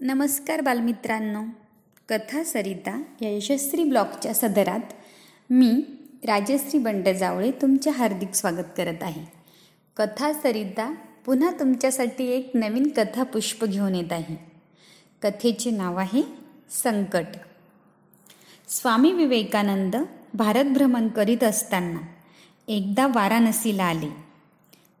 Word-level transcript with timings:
नमस्कार 0.00 0.60
बालमित्रांनो. 0.60 1.42
कथा 2.08 2.44
सरिता 2.44 3.02
या 3.20 3.30
यशस्वी 3.30 3.84
ब्लॉगच्या 3.84 4.34
सदरात 4.34 4.80
मी 5.50 5.82
राजश्री 6.26 6.78
बंडजावळे 6.78 7.50
तुमचे 7.50 7.90
हार्दिक 7.90 8.34
स्वागत 8.34 8.64
करत 8.76 9.02
आहे. 9.02 9.24
कथा 9.96 10.32
सरिता 10.32 10.94
पुन्हा 11.26 11.50
तुमच्यासाठी 11.50 12.26
एक 12.26 12.50
नवीन 12.54 12.88
कथा 12.96 13.22
पुष्प 13.22 13.64
घेऊन 13.64 13.94
येत 13.94 14.12
आहे. 14.12 14.36
कथेचे 15.22 15.70
नाव 15.70 15.96
आहे 15.96 16.22
संकट. 16.70 17.26
स्वामी 18.68 19.12
विवेकानंद 19.12 19.96
भारत 20.34 20.64
भ्रमण 20.64 21.08
करीत 21.08 21.44
असताना 21.44 21.98
एकदा 22.68 23.06
वाराणसीला 23.06 23.84
आले. 23.84 24.16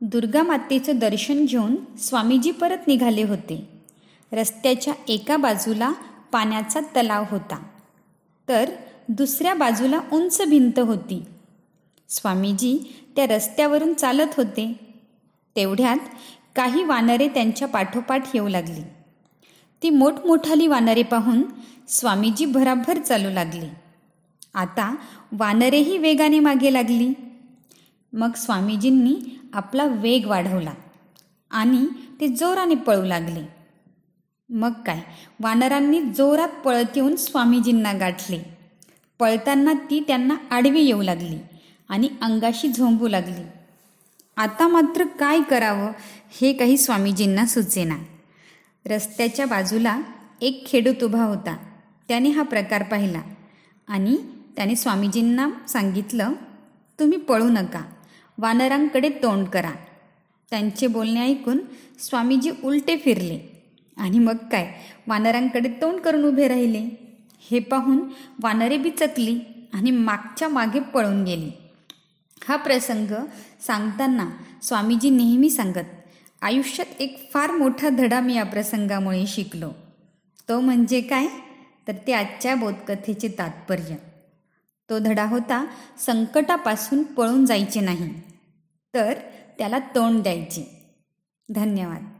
दुर्गा 0.00 0.42
मातेचं 0.42 0.98
दर्शन 0.98 1.44
घेऊन 1.44 1.76
स्वामीजी 1.98 2.50
परत 2.50 2.78
निघाले 2.86 3.22
होते. 3.22 3.75
रस्त्याच्या 4.32 4.94
एका 5.08 5.36
बाजूला 5.36 5.92
पाण्याचा 6.32 6.80
तलाव 6.80 7.24
होता. 7.30 7.62
तर 8.48 8.70
दुसऱ्या 9.08 9.54
बाजूला 9.54 10.00
उंच 10.12 10.42
भिंत 10.48 10.78
होती. 10.78 11.22
स्वामीजी 12.08 13.02
त्या 13.16 13.26
रस्त्यावरून 13.26 13.94
चालत 13.94 14.28
होते. 14.36 14.94
तेवढ्यात 15.56 15.96
काही 16.56 16.84
वानरे 16.84 17.28
त्यांच्या 17.28 17.68
पाठोपाठ 17.68 18.24
येऊ 18.34 18.48
लागली. 18.48 18.82
ती 19.82 19.90
मोठमोठाली 19.90 20.66
वानरे 20.66 21.02
पाहून 21.02 21.42
स्वामीजी 21.88 22.44
भराभर 22.44 22.98
चालू 22.98 23.30
लागले. 23.30 23.70
आता 24.54 24.96
वानरेही 25.32 25.98
वेगाने 25.98 26.40
मागे 26.40 26.72
लागली. 26.72 27.12
मग 28.12 28.32
स्वामीजींनी 28.32 29.40
आपला 29.52 29.84
वेग 29.84 30.26
वाढवला 30.26 30.72
आणि 31.50 31.86
ते 32.20 32.28
जोराने 32.28 32.74
पळू 32.74 33.04
लागले. 33.04 33.56
मग 34.48 34.72
काय? 34.86 35.00
वानरांनी 35.40 36.00
जोरात 36.00 36.48
पळत 36.48 36.96
येऊन 36.96 37.16
स्वामीजींना 37.16 37.92
गाठले. 37.92 38.38
पळताना 39.18 39.72
ती 39.72 40.00
त्यांना 40.00 40.36
आडवी 40.50 40.80
येऊ 40.80 41.02
लागली 41.02 41.38
आणि 41.88 42.08
अंगाशी 42.22 42.68
झोंबू 42.68 43.08
लागली. 43.08 43.42
आता 44.36 44.68
मात्र 44.68 45.04
काय 45.04 45.40
करावं 45.42 45.92
हे 46.40 46.52
काही 46.52 46.76
स्वामीजींना 46.76 47.46
सुचेना. 47.46 47.96
रस्त्याच्या 48.86 49.46
बाजूला 49.46 50.00
एक 50.40 50.66
खेडूत 50.66 51.04
उभा 51.04 51.24
होता. 51.24 51.56
त्याने 52.08 52.30
हा 52.30 52.42
प्रकार 52.42 52.82
पाहिला 52.82 53.20
आणि 53.88 54.16
त्याने 54.56 54.76
स्वामीजींना 54.76 55.50
सांगितलं 55.68 56.32
तुम्ही 57.00 57.18
पळू 57.18 57.48
नका. 57.48 57.82
वानरांकडे 58.38 59.08
तोंड 59.08 59.46
करा. 59.46 59.72
त्यांचे 60.50 60.86
बोलणे 60.86 61.20
ऐकून 61.20 61.58
स्वामीजी 61.98 62.50
उलटे 62.64 62.96
फिरले. 62.96 63.55
आणि 63.96 64.18
मग 64.18 64.36
काय? 64.36 64.74
वानरांकडे 65.06 65.68
तोंड 65.68 66.00
करून 66.00 66.24
उभे 66.24 66.48
राहिले. 66.48 67.06
हे 67.50 67.58
पाहून 67.58 68.08
वानरे 68.42 68.78
बिचकली 68.78 69.38
आणि 69.74 69.90
मागच्या 69.90 70.48
मागे 70.48 70.80
पळून 70.80 71.24
गेली. 71.24 71.50
हा 72.48 72.56
प्रसंग 72.56 73.14
सांगताना 73.66 74.30
स्वामीजी 74.62 75.10
नेहमी 75.10 75.50
सांगत 75.50 75.86
आयुष्यात 76.42 77.00
एक 77.00 77.30
फार 77.34 77.50
मोठा 77.50 77.88
धडा 77.88 78.20
मी 78.20 78.34
या 78.34 78.44
प्रसंगामुळे 78.44 79.26
शिकलो. 79.26 79.70
तो 80.48 80.60
म्हणजे 80.60 81.00
काय? 81.00 81.26
तर 81.88 81.92
ते 82.06 82.12
आजच्या 82.12 82.54
बोधकथेचे 82.54 83.28
तात्पर्य. 83.38 83.94
तो 84.90 84.98
धडा 84.98 85.24
होता 85.24 85.66
संकटापासून 85.98 87.02
पळून 87.02 87.46
जायचे 87.46 87.80
नाही 87.80 88.20
तर 88.94 89.14
त्याला 89.58 89.78
तोंड 89.78 90.22
द्यायचे. 90.22 90.92
धन्यवाद. 91.54 92.15